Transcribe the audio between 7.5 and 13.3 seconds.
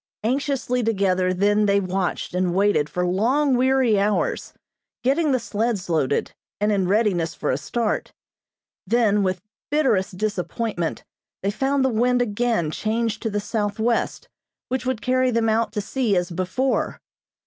a start; then, with bitterest disappointment, they found the wind again changed to